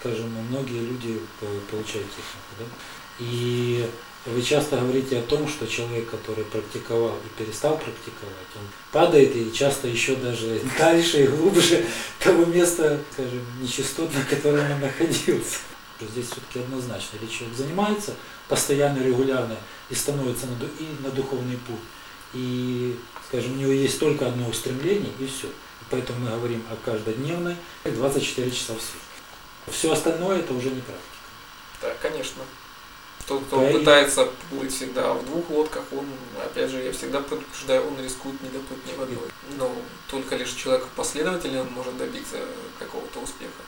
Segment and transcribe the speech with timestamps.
[0.00, 1.20] скажем, многие люди
[1.70, 2.64] получают технику, да?
[3.18, 3.88] И
[4.26, 9.52] вы часто говорите о том, что человек, который практиковал и перестал практиковать, он падает и
[9.52, 11.86] часто еще даже дальше и глубже
[12.18, 15.58] того места, скажем, нечистот, на котором он находился.
[16.00, 17.16] Здесь все-таки однозначно.
[17.18, 18.14] Или человек занимается
[18.48, 19.56] постоянно, регулярно
[19.88, 21.80] и становится на, и на духовный путь.
[22.34, 22.96] И,
[23.28, 25.48] скажем, у него есть только одно устремление и все.
[25.88, 29.15] Поэтому мы говорим о каждодневной 24 часа в сутки.
[29.70, 31.16] Все остальное это уже не практика.
[31.82, 32.42] Да, конечно.
[33.26, 36.06] Тот, кто да, пытается плыть всегда в двух лодках, он,
[36.40, 39.28] опять же, я всегда предупреждаю, он рискует не доплыть ни в одной.
[39.58, 39.72] Но
[40.08, 42.36] только лишь человек последовательный он может добиться
[42.78, 43.62] какого-то успеха.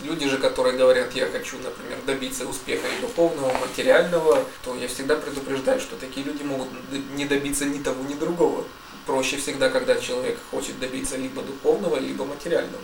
[0.00, 5.16] Люди же, которые говорят, я хочу, например, добиться успеха и духовного, материального, то я всегда
[5.16, 6.68] предупреждаю, что такие люди могут
[7.14, 8.64] не добиться ни того, ни другого.
[9.06, 12.82] Проще всегда, когда человек хочет добиться либо духовного, либо материального.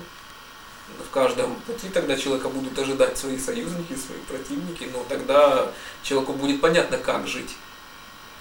[0.98, 5.70] В каждом пути тогда человека будут ожидать свои союзники, свои противники, но тогда
[6.02, 7.56] человеку будет понятно, как жить.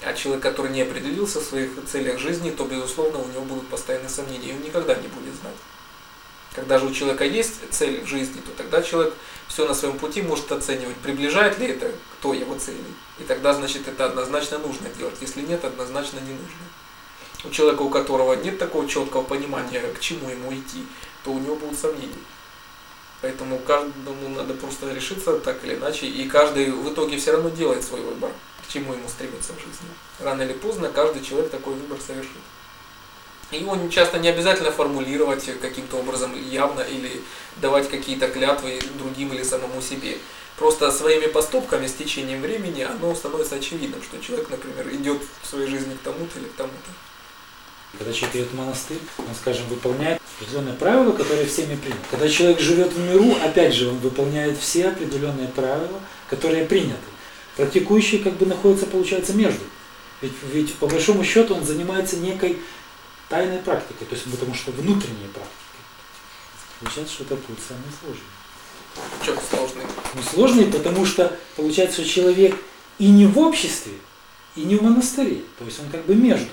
[0.03, 4.09] А человек, который не определился в своих целях жизни, то, безусловно, у него будут постоянные
[4.09, 5.55] сомнения, и он никогда не будет знать.
[6.53, 9.13] Когда же у человека есть цель в жизни, то тогда человек
[9.47, 12.77] все на своем пути может оценивать, приближает ли это к той его цели.
[13.19, 15.15] И тогда, значит, это однозначно нужно делать.
[15.21, 17.45] Если нет, однозначно не нужно.
[17.45, 20.85] У человека, у которого нет такого четкого понимания, к чему ему идти,
[21.23, 22.13] то у него будут сомнения.
[23.21, 27.83] Поэтому каждому надо просто решиться так или иначе, и каждый в итоге все равно делает
[27.83, 28.31] свой выбор,
[28.65, 29.89] к чему ему стремиться в жизни.
[30.19, 32.31] Рано или поздно каждый человек такой выбор совершит.
[33.51, 37.21] Его часто не обязательно формулировать каким-то образом явно или
[37.57, 40.17] давать какие-то клятвы другим или самому себе.
[40.55, 45.67] Просто своими поступками с течением времени оно становится очевидным, что человек, например, идет в своей
[45.67, 46.91] жизни к тому-то или к тому-то.
[47.97, 52.01] Когда человек идет в монастырь, он, скажем, выполняет определенные правила, которые всеми приняты.
[52.11, 56.99] Когда человек живет в миру, опять же, он выполняет все определенные правила, которые приняты.
[57.55, 59.63] Практикующий как бы находится, получается, между.
[60.21, 62.57] Ведь, ведь по большому счету он занимается некой
[63.27, 65.55] тайной практикой, то есть потому что внутренней практикой.
[66.79, 68.23] Получается, что это путь самый сложный.
[69.25, 69.83] Чем сложный?
[70.15, 72.55] Ну сложный, потому что получается, что человек
[72.97, 73.93] и не в обществе,
[74.55, 75.43] и не в монастыре.
[75.57, 76.51] То есть он как бы между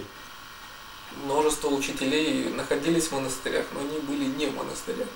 [1.24, 5.08] множество учителей находились в монастырях, но они были не в монастырях.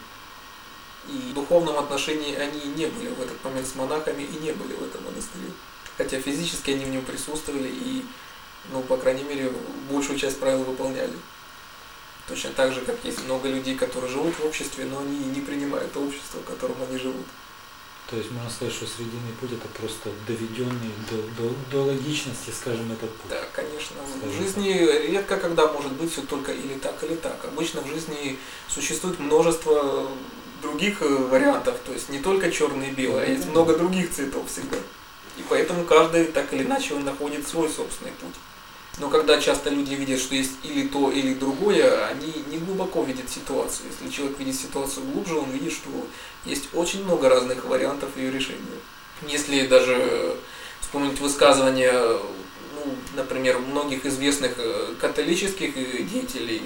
[1.09, 4.75] И в духовном отношении они не были в этот момент с монахами и не были
[4.75, 5.51] в этом монастыре.
[5.97, 8.05] Хотя физически они в нем присутствовали и,
[8.73, 9.53] ну, по крайней мере,
[9.91, 11.15] большую часть правил выполняли.
[12.29, 15.97] Точно так же, как есть много людей, которые живут в обществе, но они не принимают
[15.97, 17.27] общество, в котором они живут.
[18.11, 22.91] То есть можно сказать, что срединный путь это просто доведенный до, до, до логичности, скажем,
[22.91, 23.31] этот путь.
[23.31, 23.97] Да, конечно.
[24.05, 25.05] Скажем в жизни так.
[25.09, 27.45] редко когда может быть все только или так, или так.
[27.45, 28.37] Обычно в жизни
[28.69, 30.11] существует множество
[30.61, 34.51] других э, вариантов, то есть не только черный и белый, а есть много других цветов
[34.51, 34.77] всегда.
[35.39, 38.35] И поэтому каждый так или иначе он находит свой собственный путь.
[39.01, 43.31] Но когда часто люди видят, что есть или то, или другое, они не глубоко видят
[43.31, 43.89] ситуацию.
[43.91, 45.89] Если человек видит ситуацию глубже, он видит, что
[46.45, 48.61] есть очень много разных вариантов ее решения.
[49.27, 50.37] Если даже
[50.83, 55.73] вспомнить высказывания, ну, например, многих известных э, католических
[56.07, 56.63] деятелей,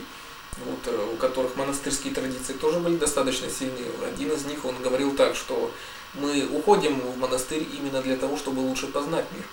[0.65, 3.87] вот, э, у которых монастырские традиции тоже были достаточно сильные.
[4.13, 5.71] Один из них, он говорил так, что
[6.15, 9.45] мы уходим в монастырь именно для того, чтобы лучше познать мир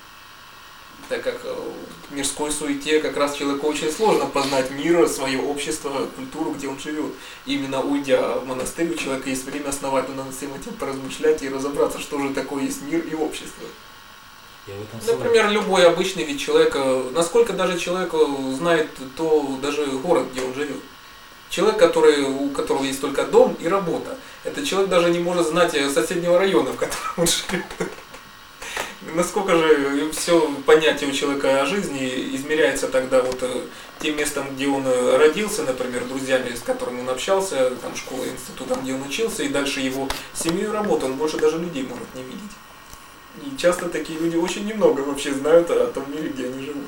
[1.11, 1.53] так как э,
[2.09, 6.79] в мирской суете как раз человеку очень сложно познать мир, свое общество, культуру, где он
[6.79, 7.11] живет.
[7.45, 11.49] И именно уйдя в монастырь, у человека есть время основательно над всем этим поразмышлять и
[11.49, 13.65] разобраться, что же такое есть мир и общество.
[15.05, 18.13] Например, любой обычный вид человека, насколько даже человек
[18.55, 20.81] знает то даже город, где он живет.
[21.49, 25.75] Человек, который, у которого есть только дом и работа, этот человек даже не может знать
[25.93, 27.91] соседнего района, в котором он живет
[29.15, 33.61] насколько же все понятие у человека о жизни измеряется тогда вот э,
[33.99, 38.81] тем местом, где он э, родился, например, друзьями, с которыми он общался, там школа, институтом,
[38.81, 42.23] где он учился, и дальше его семью и работу, он больше даже людей может не
[42.23, 42.51] видеть.
[43.45, 46.83] И часто такие люди очень немного вообще знают о том мире, где они живут.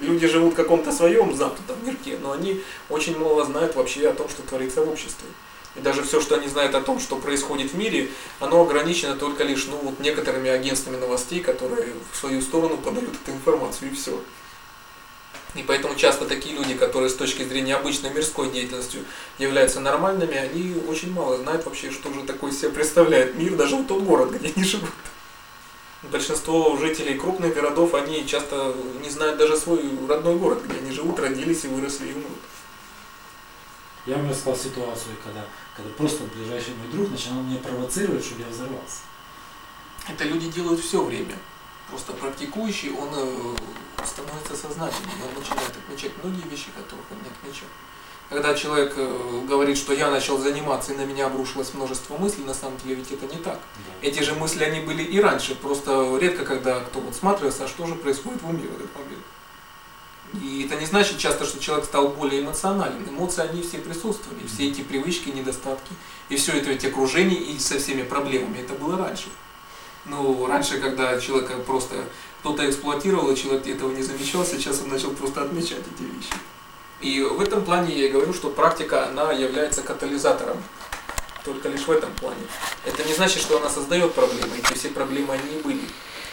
[0.00, 4.28] Люди живут в каком-то своем западном мирке, но они очень мало знают вообще о том,
[4.28, 5.28] что творится в обществе.
[5.74, 8.10] И даже все, что они знают о том, что происходит в мире,
[8.40, 13.32] оно ограничено только лишь ну, вот некоторыми агентствами новостей, которые в свою сторону подают эту
[13.34, 14.20] информацию, и все.
[15.54, 19.04] И поэтому часто такие люди, которые с точки зрения обычной мирской деятельностью
[19.38, 23.86] являются нормальными, они очень мало знают вообще, что же такое себе представляет мир, даже вот
[23.86, 24.90] тот город, где они живут.
[26.02, 31.20] Большинство жителей крупных городов, они часто не знают даже свой родной город, где они живут,
[31.20, 32.38] родились и выросли и умрут.
[34.04, 35.44] Я вам рассказал ситуацию, когда,
[35.76, 39.02] когда просто ближайший мой друг начинал меня провоцировать, чтобы я взорвался.
[40.08, 41.36] Это люди делают все время.
[41.88, 43.54] Просто практикующий, он э,
[44.04, 47.68] становится сознательным, он начинает отмечать многие вещи, которых он не отмечал.
[48.28, 52.54] Когда человек э, говорит, что я начал заниматься и на меня обрушилось множество мыслей, на
[52.54, 53.60] самом деле ведь это не так.
[53.60, 54.08] Да.
[54.08, 57.86] Эти же мысли, они были и раньше, просто редко, когда кто вот смотрится, а что
[57.86, 59.22] же происходит в уме в этот момент.
[60.40, 63.08] И это не значит часто, что человек стал более эмоциональным.
[63.08, 65.92] Эмоции, они все присутствовали, все эти привычки, недостатки,
[66.30, 69.28] и все это ведь окружение и со всеми проблемами, это было раньше.
[70.06, 71.96] Ну, раньше, когда человека просто
[72.40, 76.32] кто-то эксплуатировал, и человек этого не замечал, сейчас он начал просто отмечать эти вещи.
[77.00, 80.56] И в этом плане я говорю, что практика, она является катализатором.
[81.44, 82.42] Только лишь в этом плане.
[82.84, 85.82] Это не значит, что она создает проблемы, эти все проблемы они и были.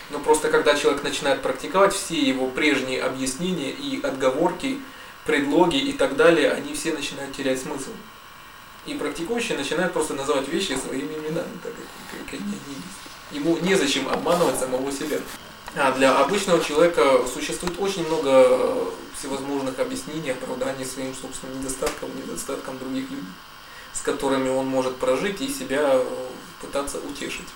[0.10, 4.80] Но просто когда человек начинает практиковать, все его прежние объяснения и отговорки,
[5.26, 7.92] предлоги и так далее, они все начинают терять смысл.
[8.86, 13.32] И практикующий начинает просто называть вещи своими именами, так как, как они есть.
[13.32, 15.20] Ему незачем обманывать самого себя.
[15.76, 23.12] А для обычного человека существует очень много всевозможных объяснений, оправданий своим собственным недостаткам, недостаткам других
[23.12, 23.24] людей,
[23.94, 26.02] с которыми он может прожить и себя
[26.60, 27.48] пытаться утешить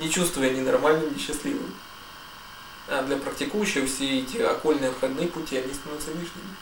[0.00, 1.72] не чувствуя ни нормальным, ни счастливым.
[2.88, 6.56] А для практикующего все эти окольные обходные пути, они становятся лишними.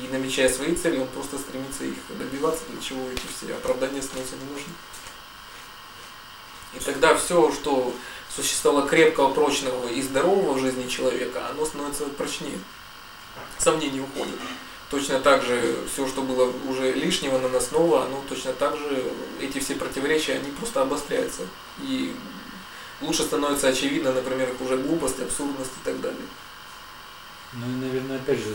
[0.00, 4.36] И намечая свои цели, он просто стремится их добиваться, для чего эти все оправдания становятся
[4.36, 4.72] не нужны.
[6.74, 7.92] И тогда все, что
[8.34, 12.58] существовало крепкого, прочного и здорового в жизни человека, оно становится прочнее.
[13.58, 14.38] Сомнения уходят.
[14.90, 19.04] Точно так же все, что было уже лишнего, наносного, оно точно так же,
[19.40, 21.42] эти все противоречия, они просто обостряются.
[21.80, 22.12] И
[23.00, 26.26] лучше становится очевидно, например, их уже глупость, абсурдность и так далее.
[27.52, 28.52] Ну и, наверное, опять же,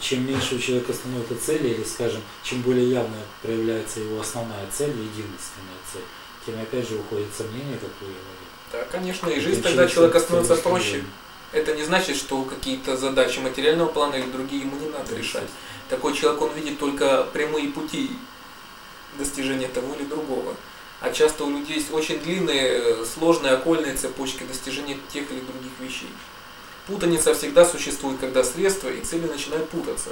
[0.00, 4.90] чем меньше у человека становится цели, или, скажем, чем более явно проявляется его основная цель,
[4.90, 6.02] единственная цель,
[6.44, 8.50] тем опять же уходит сомнение, как вы говорите.
[8.72, 11.04] Да, конечно, и жизнь тогда человека становится проще.
[11.52, 15.48] Это не значит, что какие-то задачи материального плана или другие ему не надо решать.
[15.88, 18.10] Такой человек, он видит только прямые пути
[19.18, 20.54] достижения того или другого.
[21.00, 26.10] А часто у людей есть очень длинные, сложные окольные цепочки достижения тех или других вещей.
[26.86, 30.10] Путаница всегда существует, когда средства и цели начинают путаться.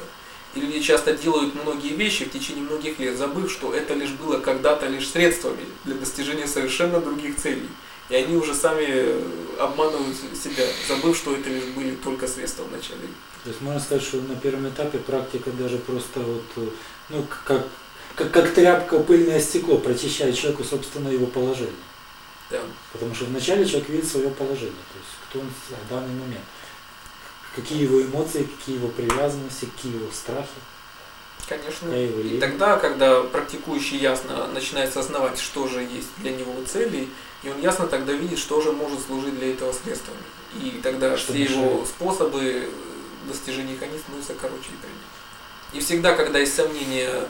[0.55, 4.39] И люди часто делают многие вещи в течение многих лет, забыв, что это лишь было
[4.41, 7.69] когда-то лишь средствами для достижения совершенно других целей.
[8.09, 9.23] И они уже сами э,
[9.59, 13.01] обманывают себя, забыв, что это лишь были только средства в начале.
[13.45, 16.69] То есть можно сказать, что на первом этапе практика даже просто вот, э,
[17.11, 17.67] ну, как,
[18.15, 21.75] как, как тряпка пыльное стекло прочищает человеку, собственно, его положение.
[22.51, 22.61] Да.
[22.93, 26.45] Потому что вначале человек видит свое положение, то есть кто он в данный момент.
[27.55, 30.49] Какие его эмоции, какие его привязанности, какие его страхи.
[31.47, 31.93] Конечно.
[31.93, 37.09] И тогда, когда практикующий ясно начинает осознавать, что же есть для него цели,
[37.43, 40.19] и он ясно тогда видит, что же может служить для этого средствами.
[40.63, 41.61] И тогда что все мешает?
[41.61, 42.69] его способы
[43.27, 45.79] достижения их, они становятся короче и.
[45.79, 47.29] И всегда, когда есть сомнения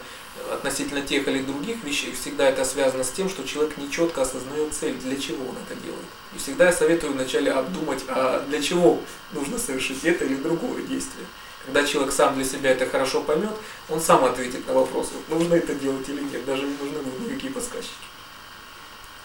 [0.52, 4.94] относительно тех или других вещей, всегда это связано с тем, что человек нечетко осознает цель,
[4.94, 6.04] для чего он это делает.
[6.34, 9.00] И всегда я советую вначале обдумать, а для чего
[9.32, 11.26] нужно совершить это или другое действие.
[11.68, 13.52] Когда человек сам для себя это хорошо поймет,
[13.90, 17.92] он сам ответит на вопрос, нужно это делать или нет, даже не нужны никакие подсказчики.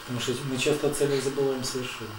[0.02, 2.10] Потому что мы часто о целях забываем совершенно.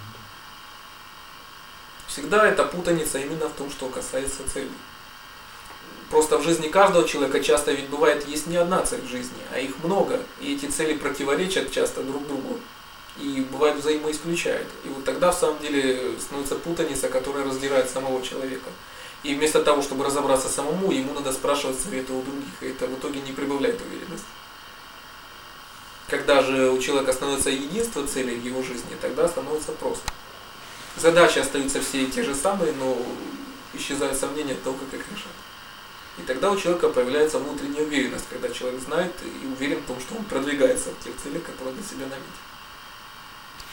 [2.07, 4.71] Всегда эта путаница именно в том, что касается целей.
[6.09, 9.59] Просто в жизни каждого человека часто ведь бывает есть не одна цель в жизни, а
[9.59, 10.21] их много.
[10.41, 12.59] И эти цели противоречат часто друг другу.
[13.19, 14.67] И бывает взаимоисключают.
[14.85, 18.71] И вот тогда в самом деле становится путаница, которая раздирает самого человека.
[19.25, 22.93] И вместо того, чтобы разобраться самому, ему надо спрашивать советы у других, и это в
[22.93, 24.27] итоге не прибавляет уверенности.
[26.07, 30.07] Когда же у человека становится единство целей в его жизни, тогда становится просто.
[30.95, 32.95] Задачи остаются все те же самые, но
[33.73, 35.39] исчезают сомнения от того, как их решать.
[36.19, 40.15] И тогда у человека появляется внутренняя уверенность, когда человек знает и уверен в том, что
[40.17, 42.45] он продвигается в тех целях, которые для себя наметил.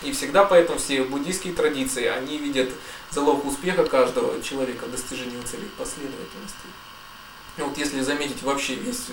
[0.03, 2.71] И всегда поэтому все буддийские традиции, они видят
[3.11, 6.67] залог успеха каждого человека в достижении целей последовательности.
[7.57, 9.07] И вот если заметить вообще весь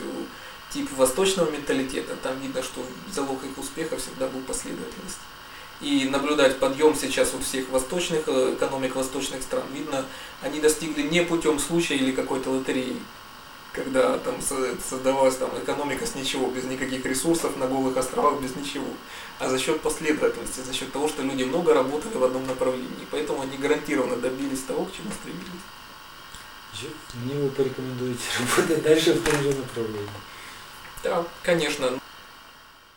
[0.74, 5.20] тип восточного менталитета, там видно, что залог их успеха всегда был последовательность.
[5.82, 10.06] И наблюдать подъем сейчас у всех восточных э, экономик восточных стран, видно,
[10.42, 12.98] они достигли не путем случая или какой-то лотереи,
[13.74, 18.88] когда там создавалась там экономика с ничего, без никаких ресурсов, на голых островах, без ничего,
[19.38, 23.42] а за счет последовательности, за счет того, что люди много работали в одном направлении, поэтому
[23.42, 25.64] они гарантированно добились того, к чему стремились.
[27.14, 30.10] Мне вы порекомендуете работать дальше в том же направлении.
[31.04, 32.00] Да, конечно.